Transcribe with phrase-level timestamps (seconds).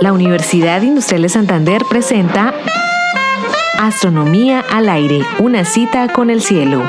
[0.00, 2.54] La Universidad Industrial de Santander presenta
[3.80, 6.84] Astronomía al aire, una cita con el cielo.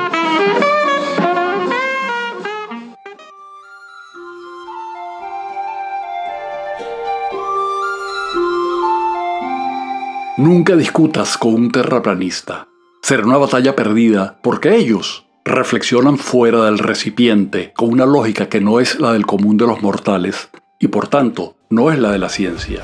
[10.38, 12.68] Nunca discutas con un terraplanista.
[13.02, 18.80] Será una batalla perdida porque ellos reflexionan fuera del recipiente con una lógica que no
[18.80, 20.50] es la del común de los mortales
[20.80, 22.81] y por tanto no es la de la ciencia.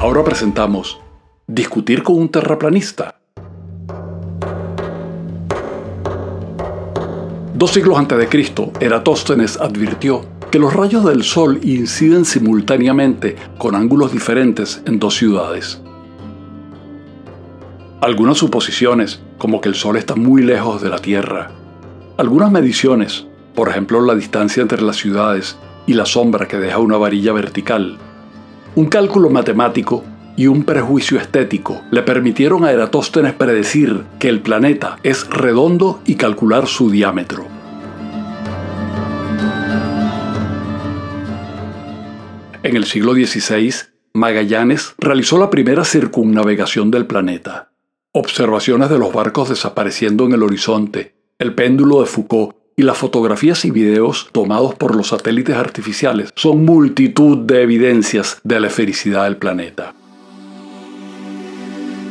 [0.00, 1.00] Ahora presentamos
[1.46, 3.20] Discutir con un terraplanista.
[7.54, 13.74] Dos siglos antes de Cristo, Eratóstenes advirtió que los rayos del Sol inciden simultáneamente con
[13.74, 15.82] ángulos diferentes en dos ciudades.
[18.00, 21.50] Algunas suposiciones, como que el Sol está muy lejos de la Tierra.
[22.16, 26.96] Algunas mediciones, por ejemplo la distancia entre las ciudades y la sombra que deja una
[26.96, 27.98] varilla vertical,
[28.74, 30.04] un cálculo matemático
[30.36, 36.16] y un prejuicio estético le permitieron a Eratóstenes predecir que el planeta es redondo y
[36.16, 37.46] calcular su diámetro.
[42.64, 43.74] En el siglo XVI,
[44.14, 47.70] Magallanes realizó la primera circunnavegación del planeta.
[48.12, 53.64] Observaciones de los barcos desapareciendo en el horizonte, el péndulo de Foucault y las fotografías
[53.64, 59.36] y videos tomados por los satélites artificiales son multitud de evidencias de la esfericidad del
[59.36, 59.94] planeta.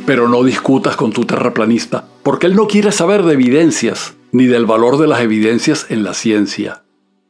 [0.06, 4.66] Pero no discutas con tu terraplanista, porque él no quiere saber de evidencias, ni del
[4.66, 6.82] valor de las evidencias en la ciencia.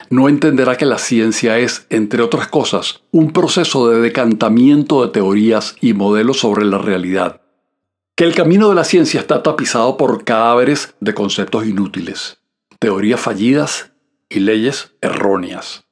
[0.09, 5.75] No entenderá que la ciencia es, entre otras cosas, un proceso de decantamiento de teorías
[5.81, 7.41] y modelos sobre la realidad.
[8.15, 12.37] Que el camino de la ciencia está tapizado por cadáveres de conceptos inútiles
[12.85, 13.93] teorías fallidas
[14.29, 15.85] y leyes erróneas.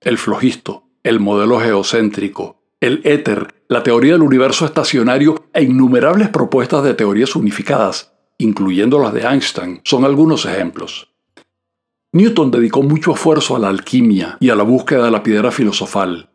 [0.00, 6.82] El flojisto, el modelo geocéntrico, el éter, la teoría del universo estacionario e innumerables propuestas
[6.82, 11.14] de teorías unificadas, incluyendo las de Einstein, son algunos ejemplos.
[12.10, 16.30] Newton dedicó mucho esfuerzo a la alquimia y a la búsqueda de la piedra filosofal.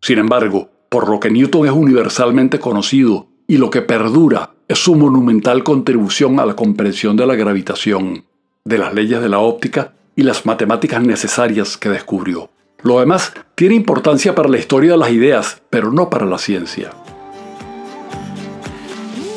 [0.00, 4.94] Sin embargo, por lo que Newton es universalmente conocido y lo que perdura es su
[4.94, 8.30] monumental contribución a la comprensión de la gravitación
[8.64, 12.50] de las leyes de la óptica y las matemáticas necesarias que descubrió.
[12.82, 16.90] Lo demás tiene importancia para la historia de las ideas, pero no para la ciencia.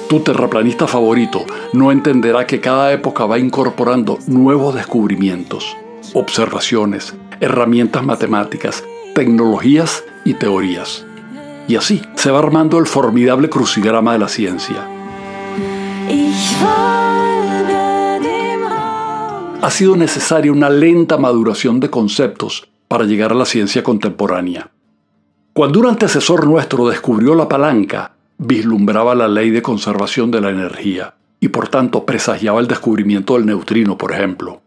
[0.10, 5.76] Tu terraplanista favorito no entenderá que cada época va incorporando nuevos descubrimientos,
[6.14, 8.84] observaciones, herramientas matemáticas,
[9.16, 11.06] tecnologías y teorías.
[11.68, 14.88] Y así se va armando el formidable crucigrama de la ciencia
[19.66, 24.70] ha sido necesaria una lenta maduración de conceptos para llegar a la ciencia contemporánea.
[25.54, 31.16] Cuando un antecesor nuestro descubrió la palanca, vislumbraba la ley de conservación de la energía
[31.40, 34.62] y por tanto presagiaba el descubrimiento del neutrino, por ejemplo.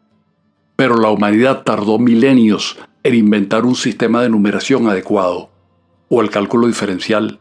[0.74, 5.48] Pero la humanidad tardó milenios en inventar un sistema de numeración adecuado,
[6.08, 7.38] o el cálculo diferencial,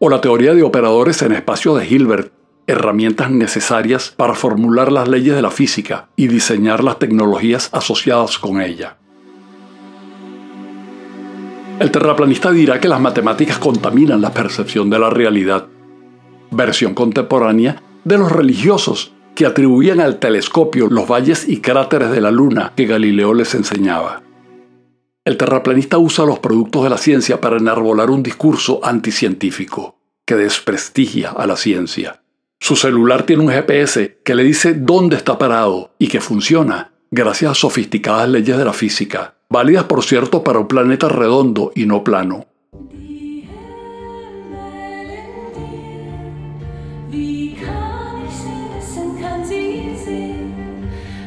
[0.00, 2.32] o la teoría de operadores en espacio de Hilbert
[2.66, 8.60] herramientas necesarias para formular las leyes de la física y diseñar las tecnologías asociadas con
[8.60, 8.96] ella.
[11.78, 15.66] El terraplanista dirá que las matemáticas contaminan la percepción de la realidad,
[16.50, 22.30] versión contemporánea de los religiosos que atribuían al telescopio los valles y cráteres de la
[22.30, 24.22] luna que Galileo les enseñaba.
[25.26, 31.30] El terraplanista usa los productos de la ciencia para enarbolar un discurso anticientífico que desprestigia
[31.30, 32.22] a la ciencia.
[32.66, 37.52] Su celular tiene un GPS que le dice dónde está parado y que funciona gracias
[37.52, 42.02] a sofisticadas leyes de la física, válidas por cierto para un planeta redondo y no
[42.02, 42.46] plano.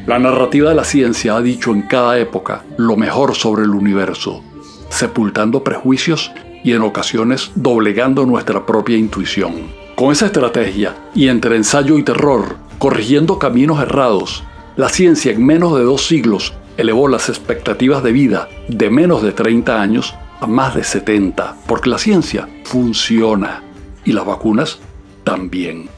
[0.06, 4.44] La narrativa de la ciencia ha dicho en cada época lo mejor sobre el universo,
[4.90, 6.32] sepultando prejuicios
[6.62, 9.79] y en ocasiones doblegando nuestra propia intuición.
[10.00, 14.42] Con esa estrategia, y entre ensayo y terror, corrigiendo caminos errados,
[14.74, 19.32] la ciencia en menos de dos siglos elevó las expectativas de vida de menos de
[19.32, 23.62] 30 años a más de 70, porque la ciencia funciona
[24.02, 24.78] y las vacunas
[25.22, 25.90] también.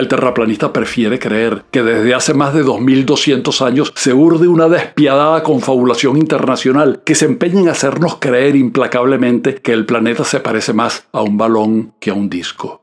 [0.00, 5.42] El terraplanista prefiere creer que desde hace más de 2200 años se urde una despiadada
[5.42, 11.06] confabulación internacional que se empeña en hacernos creer implacablemente que el planeta se parece más
[11.12, 12.82] a un balón que a un disco.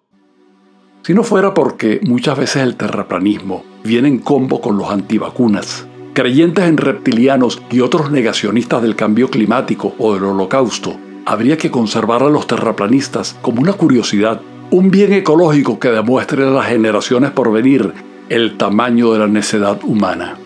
[1.02, 6.66] Si no fuera porque muchas veces el terraplanismo viene en combo con los antivacunas, creyentes
[6.66, 12.30] en reptilianos y otros negacionistas del cambio climático o del holocausto, habría que conservar a
[12.30, 17.94] los terraplanistas como una curiosidad, un bien ecológico que demuestre a las generaciones por venir
[18.30, 20.38] el tamaño de la necedad humana.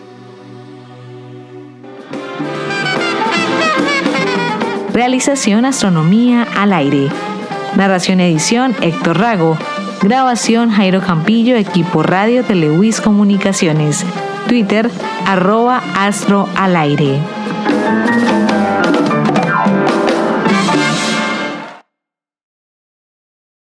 [4.92, 7.08] Realización Astronomía al aire.
[7.76, 9.56] Narración edición Héctor Rago.
[10.02, 14.04] Grabación Jairo Campillo, equipo Radio Televis Comunicaciones.
[14.48, 14.90] Twitter
[15.26, 17.18] arroba astro al aire.